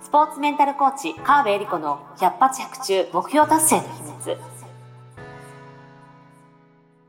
[0.00, 4.57] スポーツメンタルコーチ川辺恵理子の百発百中目標達成の秘密。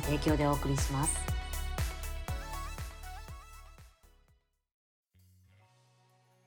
[0.00, 1.34] 提供でお送りします。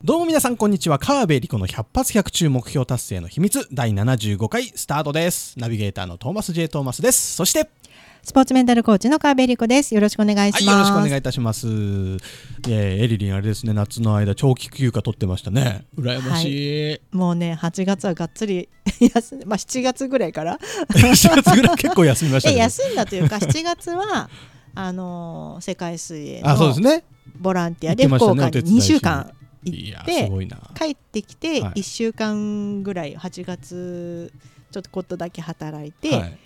[0.03, 0.99] どうも皆さんこんにちは。
[0.99, 5.59] 川辺理子の百発百中目標達成の秘密第75回スタートです。
[5.59, 7.35] ナビゲーターのトーマス J トーマスです。
[7.35, 7.69] そして
[8.27, 9.95] スポーツメンタルコーチの川辺理子です。
[9.95, 10.65] よろしくお願いします。
[10.67, 11.65] はいよろしくお願いいたします。
[11.65, 15.85] えー、エリリンあれですね夏の間長期休暇取ってましたね。
[15.97, 18.67] 羨ましい、もうね、8月はがっつり
[18.99, 20.59] 休んまあ7月ぐらいから。
[20.91, 24.29] 7月ぐらい結構休みましたえね休んだというか7月は
[24.75, 27.05] あのー世界水泳あそうですのね。
[27.39, 28.95] ボランティアで福岡にお手伝いしに。
[28.95, 29.31] 2週間
[29.63, 30.29] い行やって
[30.77, 31.79] 帰ってきてはい。
[31.79, 34.33] 1週間ぐらい8月
[34.69, 36.37] ちょっとこっとだけ働いて、はい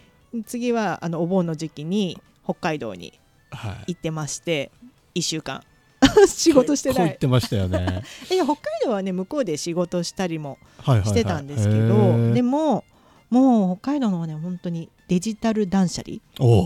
[0.46, 3.14] 次はあのお盆の時期に北海道に
[3.52, 3.94] はい。
[3.94, 4.72] 行ってまして
[5.16, 5.64] 1週間。
[6.28, 6.98] 仕事してない。
[6.98, 8.02] こう言ってましたよね。
[8.32, 12.84] いや北海道はね向こうで仕事したりもはいはい、はい、してたんですけど、でも
[13.30, 16.18] もう北海道のはね本当にデジタル断捨離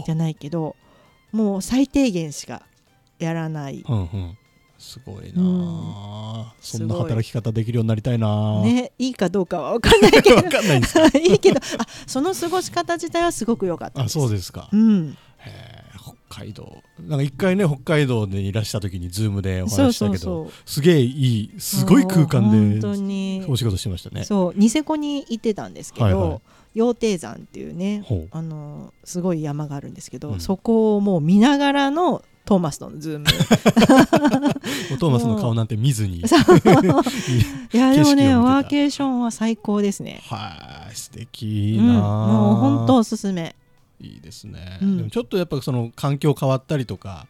[0.05, 0.75] じゃないけど
[1.31, 2.63] もう最低限しか
[3.19, 3.83] やらない、
[4.77, 8.61] すごいなあ、すごいそんな働き方できるようになりたいなあ。
[8.61, 10.35] ねいいかどうかは分かんないけど。
[10.37, 10.81] わかんない
[11.23, 11.59] いいけど。
[11.77, 15.17] あその過ごし方自体はすごく良かったあそうですか、うん。
[16.29, 16.83] 北海道。
[16.99, 22.57] なんか一回ね北海道でいらした時に Zoom でお話ししたけどすげえいいすごい空間で
[22.97, 23.45] に。
[23.47, 24.23] お仕事してましたね。
[24.23, 26.41] そうニセコに行ってたんですけど、はいはい。
[26.73, 30.39] 羊蹄山っていうねあのすごい山があるんですけど、うん。
[30.41, 33.26] そこをもう見ながらのトーマスとの Zoom。
[34.94, 36.20] お トーマスの顔なんて見ずに。
[36.22, 36.22] い
[37.78, 40.22] やでもねワーケーションは最高ですね。
[40.30, 43.56] はい素敵うん、もう本当おすすめ。
[44.00, 44.98] いいですね、うん。
[44.98, 47.28] でもちょっとやっぱその環境変わったりとか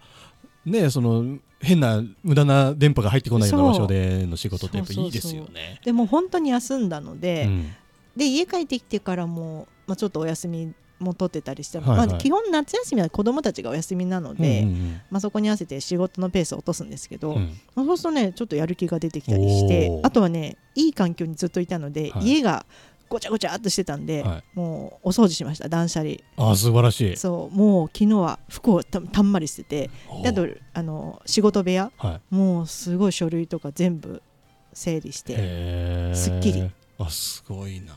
[0.66, 5.80] ねその変な無駄な電波が入ってこないような場所での仕事ってやっぱいいですよね。
[5.86, 7.72] でも本当に休んだので、うん。
[8.16, 10.74] で家帰ってきてからも、まあ、ちょっとお休み
[11.06, 12.08] も取ってたりして、はいはい。
[12.08, 17.56] まあ、基本夏休みは子供たちがお休みなので、うんうんまあ、そこに合わせて仕事のペースを落とすんですけど、うん。
[17.76, 22.26] そうするとねちょっとやる気が出てきたりしてあとはねいい環境にずっといたので、はい。
[22.26, 22.66] 家が
[23.08, 24.44] ごちゃごちゃっとしてたんで、はい。
[24.56, 26.16] もうお掃除しました断捨離。
[26.38, 27.18] あ素晴らしい。
[27.18, 29.90] そうもう昨日は服をたたんまり捨てて
[30.24, 32.36] であとあの仕事部屋はい。
[32.36, 34.22] もうすごい書類とか全部
[34.74, 36.70] 整理してすっきり。
[36.98, 37.94] あすごいな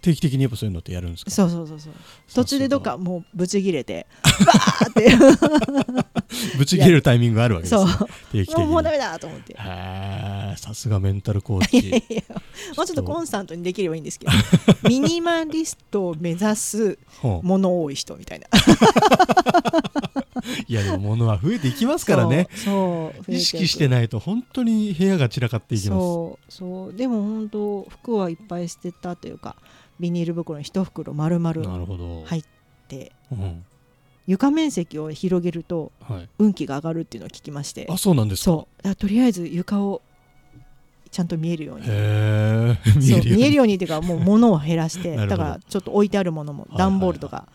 [0.00, 1.30] 定期的にやっぱそういうのってやるんですか？
[1.30, 1.92] そうそうそうそう。
[2.34, 4.06] 途中でどっかもうブチ切れて
[4.46, 6.56] バーって。
[6.58, 7.86] ぶち切れるタイミングがあるわけですそう。
[7.86, 7.92] ね
[8.32, 8.66] 定期的に。
[8.66, 9.54] もうダメだと思って。
[9.58, 11.90] へーさすがメンタルコーチ。
[12.76, 14.32] もうちょっとコンスタントにできればいいんですけど。
[14.88, 17.46] ミニマリストを目指すほう。
[17.46, 18.46] 物多い人みたいな
[20.68, 22.48] いやでも物は増えていきますからね。
[22.52, 25.98] そう意識してないと本当に部屋が散らかっていきます。
[26.00, 26.94] そうそう。
[26.94, 29.56] でも本当服はいっぱい捨てたというか
[30.00, 32.44] ビニール袋に一袋丸な々るほど、入っ
[32.88, 33.64] てうん。
[34.26, 37.86] 床面積を広げるとはい、運気が上がるっていうのを聞きまして。
[37.90, 38.94] あそうなんですか？
[38.96, 40.02] とりあえず床を
[41.10, 41.86] ちゃんと見えるように。
[41.88, 43.76] 見えるように。
[43.76, 45.16] っていうかもう物を減らして。
[45.26, 46.78] だからちょっと置いてあるものもいはい。
[46.78, 47.48] 段ボールとか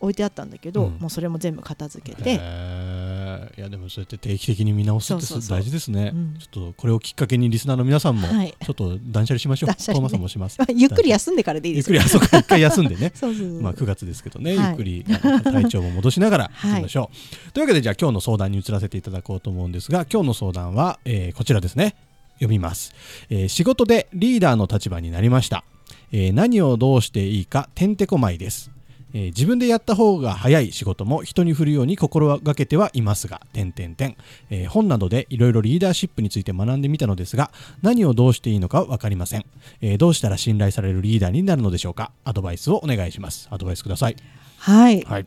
[0.00, 0.98] 置いてあったんだけど、うん。
[0.98, 5.58] もうそれも全部片付けへて、えいやでもそうやって定期的に見直すってそうそうそう。
[5.58, 6.12] 大事ですね。
[6.14, 6.36] うん。
[6.38, 8.54] ちょっとこれをきっかけにリスナーの皆さんもはい。
[8.64, 9.94] ちょっと断捨離しましょう、断捨離ね。
[9.94, 10.58] トーマさんもします。
[10.58, 13.12] まあゆっくり休んでからでいいゆっくですよりあそこ一回休んでね
[13.60, 14.66] まあ9月ですけどね、はい。
[14.68, 15.04] ゆっくり
[15.44, 16.70] 体調も戻しながら はい。
[16.72, 17.10] 行きましょ
[17.48, 21.94] う、というわけでじゃあ今日の相談に移らせていただこうと思うんですが今日の相談は、えーこちらですね。
[22.34, 22.94] 読みます、
[23.28, 25.62] えー仕事でリーダーの立場になりました、
[26.10, 28.70] えー何をどうしていいかてんてこまいです
[29.14, 34.16] えー自分でやった方が早い仕事も人に振るように心がけてはいますが、点点点、
[34.50, 37.50] えー本などでいろいろリーダーシップについて学んでみたのですが、
[37.82, 39.44] 何をどうしていいのか分かりません、
[39.80, 43.48] えーどうしたら信頼されるリーダーになるのでしょうかアドバイスをお願いします。
[43.50, 44.16] アドバイスください。
[44.58, 45.26] はいはい。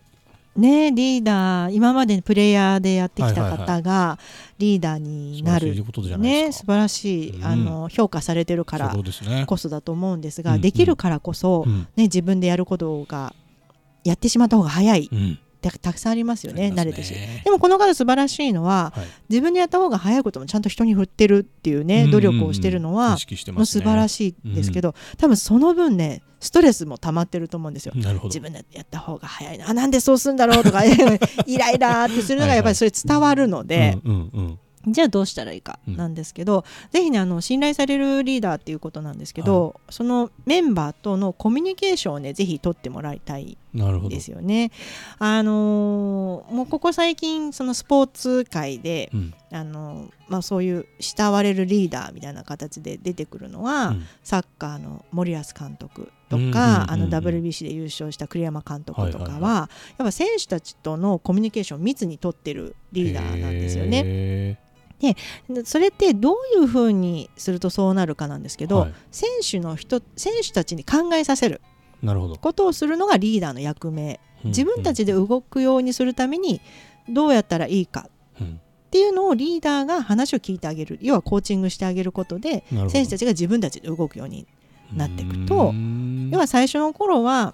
[0.56, 4.20] ねリーダー今までプレイヤーでやってきた方が
[4.60, 5.74] リーダーになる。
[6.20, 8.96] ね素晴らしい、うんあの評価されてるから。
[9.48, 11.80] こそだと思うんですが、うんうんできるからこそ、うん。
[11.96, 13.34] ね、自分でやることが
[14.04, 15.06] やってしまった方が早い。
[15.06, 15.40] っうん。
[15.62, 17.14] たたくさんありますよね慣れてるし。
[17.44, 19.06] でもこの方素晴らしいのははい。
[19.30, 27.94] 自分でやった方が早いこともちゃんと人に振ってるっていうね努力をしてるのは素晴らしいですけど、多分その分ねストレスも溜まってると思うんですよ。
[27.96, 28.28] なるほど。
[28.28, 29.58] 自分でやった方が早い。
[29.58, 30.84] なあなんでそうするんだろうとか
[31.48, 35.98] イライラーってするのがやっぱりそれ伝わるので、うんうんうんじゃあどうしたらいいかうん。
[35.98, 43.58] なんですけど、ぜひねあの信頼されるリーダーっていうことなんですけど、そのメンバーとのコミュニケーションをねぜひ取ってもらいたい
[44.10, 44.72] ですよね。
[45.20, 49.34] あのーもうここ最近そのスポーツ界で、うん。
[49.52, 54.06] あのーまあ、そういう慕われるリーダーみたいな形で出てくるのは、うん。
[54.24, 56.56] サッカーの森保監督とか、うんうんうんうん。
[56.92, 59.70] あの WBC で優勝した栗山監督とかは,、はいはいは
[60.00, 64.60] やっぱ選手たちとのコミュニケーションを密に取ってるリーダーなんですよね。
[65.04, 65.16] へ
[65.50, 68.94] でそれってどういうふうにするとそうなるかなんですけど、はい。
[69.12, 71.62] 選手の人選手たちに考えさせる。
[72.02, 72.36] ーなるほど。
[72.36, 74.20] ことをするのがリーダーの役目。
[74.44, 76.60] 自分たちで動くようにするために
[77.08, 78.10] どうやったらいいか
[78.42, 78.48] っ
[78.92, 81.00] ていうのをリーダーが話を聞いてあげる。
[81.02, 84.48] 要はコーチングしてあげることで選手たちが自分たちで動くように
[84.94, 85.74] なっていくと。
[86.30, 87.54] 要は最初の頃は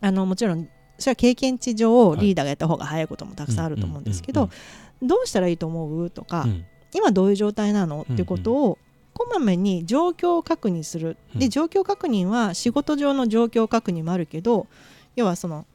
[0.00, 2.20] あのもちろんそれは経験値上はい。
[2.20, 4.50] リーダーがやった方が早いこともたくさんあると思うんですけど
[5.02, 6.10] どうしたらいいと思う？
[6.10, 6.64] とか、うん。
[6.94, 8.02] 今どういう状態なの？
[8.02, 8.78] っていうことを
[9.12, 11.40] こまめに状況確認する、うん。
[11.40, 14.66] で状況確認は仕事上の状況確認もあるけど
[15.16, 15.66] 要はその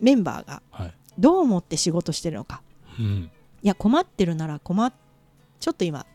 [0.00, 0.94] メンバーがはい。
[1.18, 2.62] どう思って仕事してるのか。
[2.98, 3.30] うん。
[3.62, 4.92] いや困ってるなら困っ
[5.58, 6.06] ちょっと今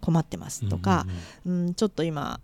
[0.00, 1.06] 困ってますとか、
[1.46, 2.40] うんちょっと今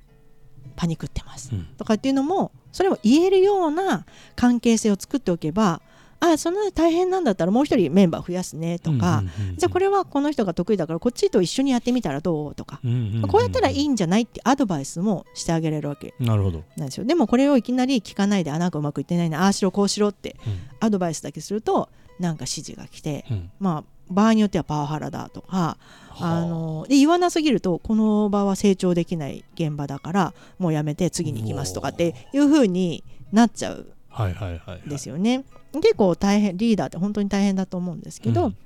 [0.77, 1.59] パニクってますうん。
[1.59, 4.07] うんとかっていうのもそれを言えるような
[4.37, 5.83] 関係性を作っておけば
[6.21, 9.25] あそんな大変なんだったらもう一人メンバー増やすねとか、
[9.57, 12.81] じゃあこれはこの人が得意だからこっちと一緒にやってみたらどうとか、
[13.29, 16.15] こうやったらいいんじゃないってアドバイスもしてあげれるわけ。
[16.21, 17.05] なるほどなんですよ。
[17.05, 20.59] でもこれをいきなり聞かないであなんかうまくいってないなああしろこうしろってうん。
[20.81, 21.89] アドバイスだけすると
[22.19, 25.77] なんか指示が来てうんまあ場合によってはパワハラだとかは
[26.19, 35.45] あので言わなすぎるとこの場は成長できない現場だからもうやめて次に行きますとかっていう風になっちゃうはいはいはいですよね。
[35.75, 38.57] 結構大変リーダーって本当に大変だと思うんですけど、うん。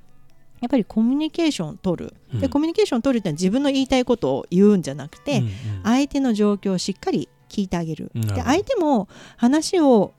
[0.61, 2.39] やっぱりコミュニケーションを取る、うん。
[2.39, 5.51] でコミュニケーションを取るってのは自分の言いたいことを言うんじゃなくて、うんうん。
[5.83, 8.11] 相手の状況をしっかり聞いてあげる。
[8.15, 9.07] で相手も
[9.37, 10.13] 話を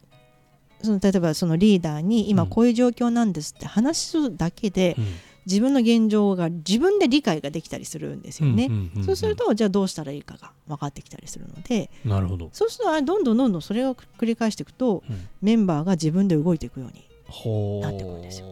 [0.82, 2.48] その例えばそのリーダーに今うん。
[2.48, 5.04] こういう状況なんですって話すだけで、うん
[5.46, 8.68] 自分の現状が自分で理解ができたりするんですよね。
[9.04, 12.50] そうするとじゃあどうしたらいいかが分かってきたりするのでなるほど。
[12.52, 15.28] そうするとあどんどんどんどんそれを繰り返していくとうん。
[15.40, 18.42] メンバーが自分で動いていくようにほなってくるんです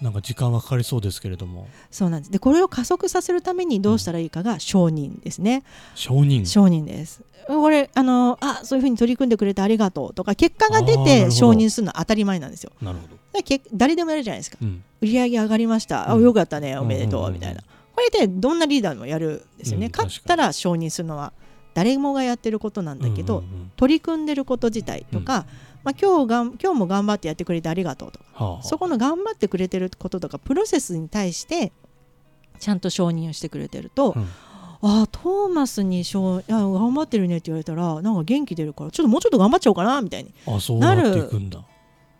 [0.00, 1.68] なんか時間はかかりそうですけれども。
[1.90, 2.30] そうなんです。
[2.30, 5.62] でこれを加速させるためにどうしたらいいかが承認ですね、
[5.94, 6.46] 承認。
[6.46, 7.22] 承認です。
[7.46, 12.72] これあのあそういうふうに取り組んでくれてありがとうとか結果が出て承認するのは当たり前なんですよ。
[12.80, 13.42] なるほど。
[13.42, 14.58] け誰でもやるじゃないですか。
[14.60, 14.82] うん。
[15.00, 16.22] 売り上げ上がりました、あうん。
[16.24, 17.30] よかったねおめでとうんうん。
[17.30, 17.62] うんうんうみたいな。
[17.94, 21.32] これでどんなリーダーもやるんですよね、うん勝ったら承認するのは
[21.74, 25.46] 誰もがやってることなんだけど、うんうんうん取り組んでること自体とか、
[25.84, 28.24] まあ、今日がん今日も頑張ってやってくれてありがとうとか。
[28.32, 28.52] はあ。
[28.54, 31.72] はあそこの頑張ってくれてることとかプロセスに対して
[32.58, 34.22] ちゃんと承認をしてくれてると、うん。
[34.22, 41.64] ああトーマスに承あ頑張ってるねって言われたらなんか元気出るからちょっともうちょっと頑張っちゃおうかなみたいにあそうなっていくんだ。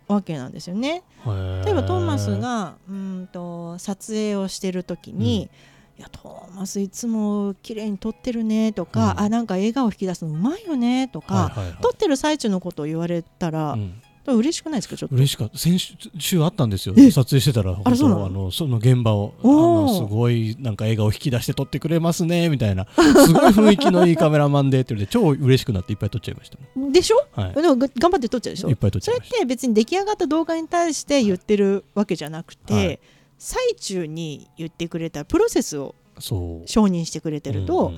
[0.07, 1.03] わけなんですよね。
[1.25, 5.49] 例例えばトーマスがうーんと撮影をしてる時に、
[5.97, 11.77] いやトーマスいつも綺麗に撮ってるねとか、うんあなんか笑顔引き出すのうまいよねとか、はいはいはい。
[11.81, 14.01] 撮ってる最中のことを言われたら、うん。
[14.27, 14.97] 嬉しくないですか？
[14.97, 15.15] ちょっと。
[15.15, 15.57] 嬉しかった。
[15.59, 15.77] 先
[16.17, 16.95] 週あったんですよ。
[16.97, 17.11] え？
[17.11, 18.49] 撮影してたらあの？
[18.51, 22.87] その現場をあのすごいなんか笑顔引き出して撮ってくれますねみたいな。
[22.97, 27.53] すごい雰囲気のいいカメラマンでって言って超嬉しくなっていっぱい撮っちゃいましたもでしょ、んはい。
[27.53, 28.69] でもが頑張って撮っちゃうでしょ？
[28.69, 29.37] いっぱい撮っちそれっゃいました。
[29.41, 32.99] て別に出来上がった動画に対して言ってるわけじゃなくて、はい
[33.45, 37.95] 最中に言ってくれたプロセスを承認してくれてると、うん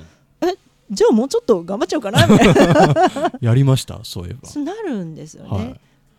[0.50, 0.58] うん。
[0.92, 3.32] じゃあもうちょっと頑張っちゃおうかなみたいな。
[3.40, 4.62] やりましたそういえば。
[4.62, 5.50] なるんですよね。
[5.50, 5.66] はい。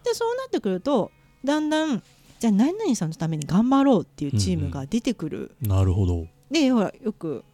[0.03, 1.11] でそうなってくると
[1.45, 2.03] だんだん
[2.39, 5.55] じゃあ何々さんのために頑張ろうっていうチームが出てくる。
[5.61, 6.27] なるほど。
[6.51, 7.45] でほらよく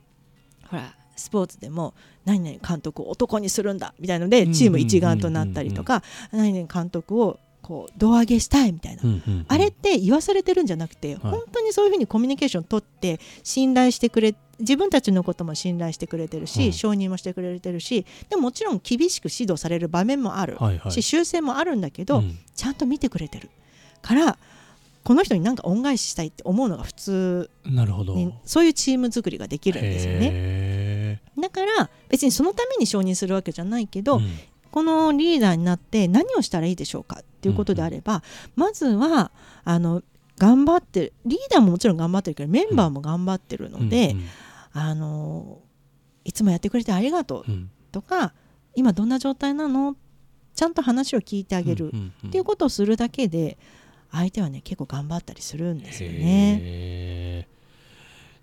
[0.68, 9.02] ほらスポーツでも何々監督を男にするんだみたいのでチーム一丸となったりとか何々監督をこう胴上げしたいみたいな。
[9.02, 9.46] うんうんうん。
[9.48, 16.72] あれって言わされてるんじゃなくて、本当にそういうふうにコミュニケーション取って信頼してくれ自分たちのことも信頼してくれてるし、うん。
[16.72, 20.92] 承認もしてくれてるしでももちろん厳しく指導される場面もある、はいはい。
[20.92, 22.38] し修正もあるんだけど、うん。
[22.54, 23.48] ちゃんと見てくれてる。
[24.02, 24.38] から
[25.02, 28.14] この人に何か恩返ししたいって思うのが普通なるほど。
[28.14, 30.30] にそういうチーム作りができるんですよね。
[30.32, 34.30] へだから別にそのために承認するわけじゃないけど、ーうん
[34.74, 38.24] このリーダーになって何をしたらいいでしょうかっていうことであれば、
[38.56, 39.30] まずは
[39.62, 40.02] あの
[40.36, 44.24] 頑張ってるリーダーももちろん頑張ってるけどメンバーも頑張ってるので、うん
[44.72, 45.60] あの
[46.24, 47.70] いつもやってくれてありがとううん。
[47.92, 48.34] とか
[48.74, 49.94] 今どんな状態なの？
[50.56, 51.92] ちゃんと話を聞いてあげる
[52.26, 53.56] っていうことをするだけで
[54.10, 57.46] 相手はね結構頑張ったりするんですよね。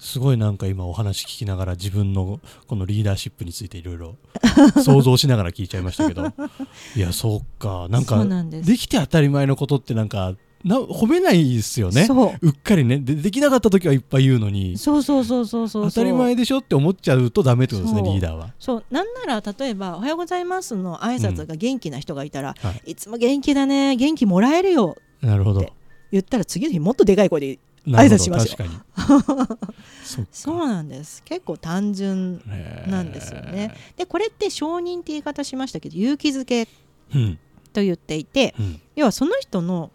[0.01, 4.15] すごいなんか今お話聞きながら自分のこのリーダーシップについていろいろ
[4.83, 6.25] 想像しながら聞いちゃいましたけど。
[6.97, 7.87] いやそうか。
[7.87, 12.05] なんかできて当たり前のことってなんかな褒めないですよね。
[12.05, 12.47] そう。
[12.47, 12.97] うっかりね。
[12.97, 18.55] でできなかった時はいっぱい言うのにそうそうそうそうそう当たり前でしょって思っちゃうとダメってことですねリーダーは。
[18.57, 18.83] そう。
[18.89, 22.91] なんなら例えば「おはようございます」の挨拶が元気な人がいたら、はい。
[22.93, 25.59] い、つも元気だね元気もらえるよなるほど。
[25.59, 25.71] で
[26.11, 29.57] 言ったら次の日もっとでかい声で挨拶しますよ確かに。
[30.31, 31.23] そうなんです。
[31.23, 32.41] 結構単純
[32.87, 33.73] なんですよね。
[33.97, 36.67] でこれって承認って言い方しましたけど勇気づけ
[37.13, 37.39] うん
[37.73, 38.81] と言っていてうん。
[38.95, 39.91] 要はその人の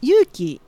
[0.00, 0.60] 勇気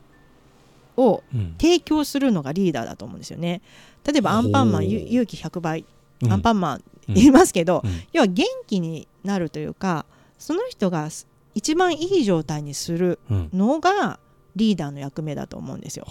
[0.97, 1.54] をうん。
[1.59, 3.62] 提供するのがリーダーだと思うんですよね。
[4.04, 5.87] 例えばアンパンマン勇気100倍、
[6.23, 6.32] うん。
[6.32, 7.14] アンパンマンうん。
[7.14, 8.02] 言いますけど、うん。
[8.12, 10.04] 要は元気になるというか
[10.38, 11.09] その人が
[11.54, 13.50] 一番いい状態にするうん。
[13.54, 14.18] のが
[14.56, 16.06] リーダーの役目だと思うんですよ。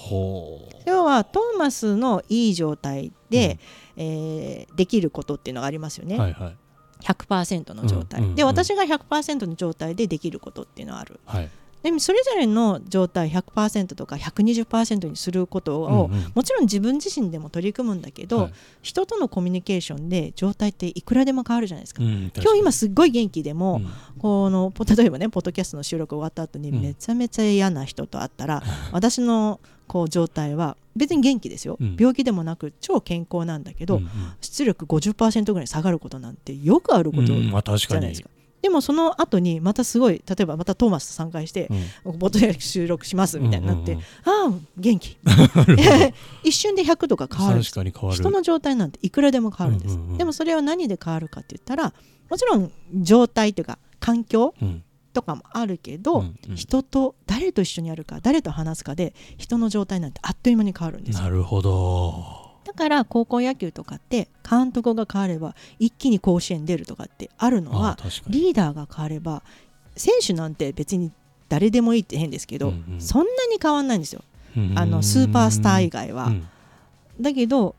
[0.85, 3.59] 要はトーマスのいい状態で、
[3.97, 6.57] えーできることっていうのがありますよね、はいはい。
[7.01, 11.19] 100%の状態、うんうんうんで私が100%の状態でできることっていうのはある。
[11.25, 11.49] はい
[11.83, 16.31] でもそれぞれの状態100%とか120%にすることを、うんうん。
[16.35, 18.53] もちろん自分自身でも取り組むんだけど、はい。
[18.81, 23.89] 人とのコミュニケーションで状態っていくらでも変わるじゃないですか、うん今日今すっごい元気でも、うん。
[24.19, 26.81] このポ例えばねポッドキャストの収録終わった後にうん。
[26.81, 28.61] めちゃめちゃ嫌な人と会ったら、
[28.91, 31.95] 私のこう状態は別に元気ですよ、うん。
[31.99, 34.09] 病気でもなく超健康なんだけど、うんうん。
[34.41, 38.29] 出力50%ぐらい下がることなんてよくあることうんじゃないですか。
[38.61, 41.67] でもその後にまたすごい例えばまたトーマスと参加して
[42.05, 45.17] うんポッドキャスト収録しますみたいになって、うんうんああ元気。
[46.43, 47.83] 一瞬で100とか変わる人
[48.31, 50.17] の状態なんていくらでも変わるんです、うんうんうん。
[50.17, 51.93] でもそれは何で変わるかって言ったら
[52.29, 54.83] もちろん状態というか環境うん。
[55.13, 56.55] とかもあるけど、うんうん。
[56.55, 61.23] 人と誰と一緒にやるか誰と話すかで人の状態なんてあっという間に変わるんですよ。
[61.23, 69.43] なるほどだから高校野球とかって監督が変われば一気に甲子園出るとかってあるのはリーダーが変われば
[69.95, 71.11] 選手なんて別に
[71.49, 73.01] 誰でもいいって変ですけど、うんうん。
[73.01, 74.23] そんなに変わんないんですよ。
[74.55, 76.47] うんあのスーパースター以外は、うん。
[77.19, 77.75] だけど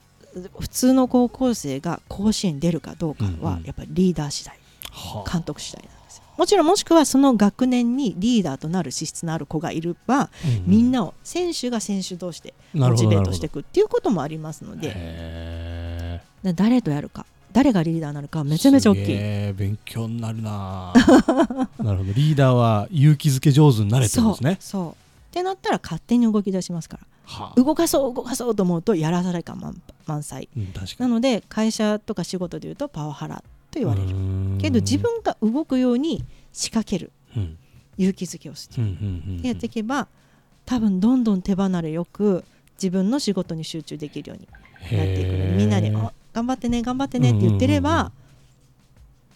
[0.58, 4.58] 普通の高校生が甲子園に出るかどうかはやっぱりリーダー次第
[4.90, 5.30] はあ。
[5.30, 6.01] 監督次第なん
[6.36, 10.28] もちろんもしくはその学年にリーダーとなる資質のある子がいれば、う
[10.66, 16.20] みんなを選手が選手同士でモチベートしていくっていうこともありますので。
[16.44, 17.26] 誰とやるか。
[17.52, 19.04] 誰がリーダーになるかはめちゃめちゃ大きい。
[19.10, 20.92] え勉強になるな。
[21.78, 22.12] なるほど。
[22.14, 24.56] リーダーは勇気づけ上手になれてるんですね。
[24.58, 24.94] そうっ
[25.32, 27.06] てなったら勝手に動き出しますから。
[27.24, 27.60] はあ。
[27.60, 30.48] 動かそう動かそうと思うとやらされ感満満載。
[30.56, 34.08] うんなので会社とか仕事でいうとパワハラと言われる。
[34.08, 34.14] る
[34.60, 37.10] けど自分が動くように仕掛ける。
[37.36, 37.58] うん
[37.98, 38.88] 勇気づけをするうん。
[39.38, 39.46] うん。
[39.46, 40.08] やっていけば
[40.64, 42.44] 多分どんどん手離れよく
[42.76, 44.48] 自分の仕事に集中できるように
[44.96, 48.04] なっていくのでみんなにへーあ頑張ってね頑張ってねって言ってれうんうんうんうん。
[48.06, 48.12] ば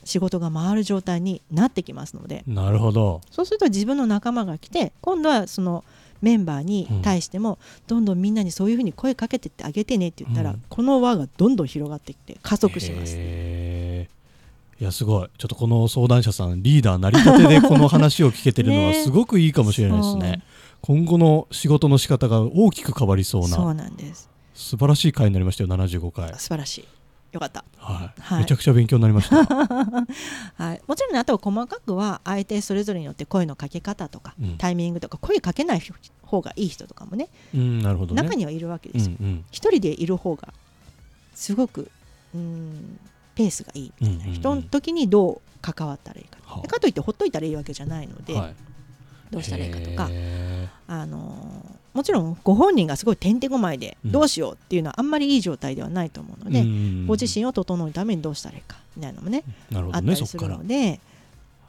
[0.05, 2.45] 仕事が回る状態になってきますので。
[2.47, 3.21] なるほど。
[3.31, 5.85] そうすると自分の仲間が来て今度はその
[6.23, 10.63] メンバーに対してもどんどんみんなにそういうふうに声かけてってあげてねって言ったら、うん。
[10.69, 13.15] この輪がどんどん広がっていって加速します。
[13.17, 14.16] へー
[14.79, 15.29] いやすごい。
[15.39, 20.43] ちょっとこの相談者さんリーダーなりたてでこの話を聞けてるのは ねすごくいいかもしれないですね。
[20.83, 24.29] 今後の仕事の仕方が大きく変わりそうそうななんです。
[24.55, 26.85] 素晴らしい回になりましたよ75回、素晴らしい。
[27.33, 28.21] よかった、はい。
[28.21, 28.39] はい。
[28.41, 34.57] めちゃくちゃ勉強になりました、 はい、もちろんねあとは細かくは相手それぞれによって声のかけ方とか、うん。
[34.57, 35.83] タイミングとか声かけない
[36.23, 38.23] 方がいい人とかもねうんなるほどね。
[38.23, 39.13] 中にはいるわけうですよ。
[39.13, 39.45] んうん。
[39.51, 40.53] 一人でいる方が
[41.35, 41.91] すごく
[42.35, 42.99] うん
[43.37, 44.35] ペースがいいみたいな、うんうんうん。
[44.35, 46.63] 人の時にどう関わったらいいか、はあ。
[46.63, 48.55] でかといってほっといたらいいわけじゃないので、はい。
[49.31, 54.13] どうしたらいいかとか、へあのーもちろんご本人がすごいてんてこまいでうん。
[54.13, 61.01] どうしようっていうのはあんまりいい状態ではないと思うのーで、うんご自身を整うためにどうしたらいいかみたいなのもねなるほどあったりするので、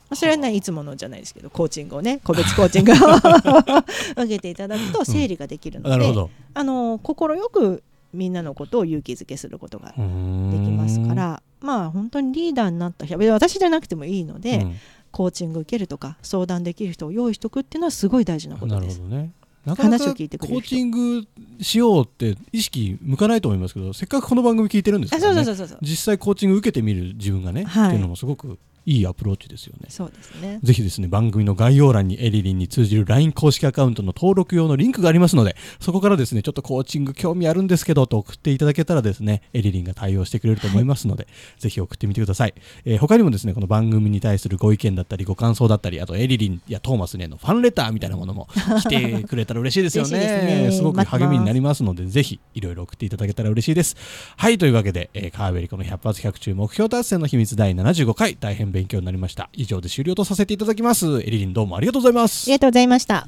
[0.10, 2.96] まあ、それはねいつものじゃないですけどコーチングをね個別コーチングを
[4.24, 6.30] 受けていただくと整理ができるので、なるほど。
[6.54, 7.84] あの快く
[8.14, 14.66] みんなのことを勇気づけすることがでできますからまあ本当にリーダーになった人私じゃなくてもいいので、
[15.12, 19.02] コーチング受けるとか相談できる人を用意しとくっていうのはすごい大事なことなるです。
[19.02, 19.32] ほどね。
[19.66, 20.70] なかなか話を聞いてくれる人。
[20.70, 21.28] コーチング
[21.60, 25.44] しようって意識向かないと思いますけどせっかくこの番組聞いてるんですあからね。
[25.44, 25.80] そうそうそうそう。
[25.82, 27.88] 実際コーチング受けてみる自分がね、はい。
[27.88, 41.28] っていうのもすごくいいアプローチですよねそうですねぜひですね、番組の概要欄にエリリンに通じる LINE 公式アカウントの登録用のリンクがありますので、そこからですね、ちょっとコーチング興味あるんですけどと送っていただけたらですね、エリリンが対応してくれると思いますので、
[41.58, 42.54] ぜひ送ってみてください。
[42.86, 48.48] えー他にもですね、この番組に対するご意見だったり、ご感想だったり、あとエリリンやトーマスねのファンレターみたいなものも
[48.84, 50.18] 来てくれたら嬉しいですよね。
[50.18, 53.96] 嬉しいですねごく励みになりますので、ぜひいろいろ送っていただけたら嬉しいです。
[54.36, 59.50] はい、というわけで、えー、川辺理子の100発100中目標達成の秘密第75回、大変勉強になりました。
[59.54, 61.22] 以上で終了とさせていただきます。
[61.22, 62.54] エリリンどうもありがとうございますあり。
[62.54, 63.28] がとうございました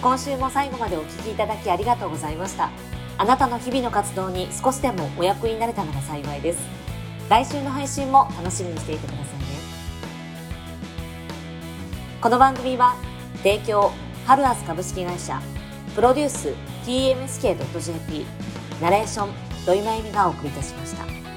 [0.00, 2.70] 今週も最後までお聞きいただきありがとうございました
[3.16, 6.60] あなたの日々の活動に少しでもお役になれたなら幸いです
[7.28, 9.46] 来週の配信も楽しみにしていてくださいね
[12.20, 12.94] この番組は
[13.38, 13.90] 提供
[14.24, 15.40] ハルアス株式会社
[15.96, 18.24] プロデュース TMSK.jp
[18.80, 19.30] ナレーション
[19.66, 21.27] 土井真由美がお送りいたしました